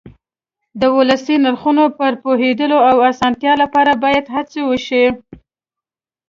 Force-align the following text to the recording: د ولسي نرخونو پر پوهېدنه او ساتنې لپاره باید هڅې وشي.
د 0.79 0.81
ولسي 0.97 1.35
نرخونو 1.43 1.85
پر 1.97 2.11
پوهېدنه 2.23 2.77
او 2.89 2.97
ساتنې 3.19 3.53
لپاره 3.61 3.91
باید 4.03 4.25
هڅې 4.35 4.61
وشي. 4.69 5.05